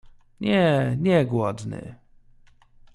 [0.39, 1.95] Nie, nie głodny.